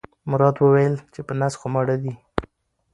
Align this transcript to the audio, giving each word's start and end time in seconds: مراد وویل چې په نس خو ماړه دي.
مراد 0.31 0.55
وویل 0.59 0.95
چې 1.13 1.21
په 1.27 1.33
نس 1.39 1.53
خو 1.59 1.67
ماړه 1.73 1.95
دي. 2.03 2.13